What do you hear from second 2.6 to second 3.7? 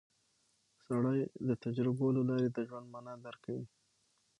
ژوند مانا درک کوي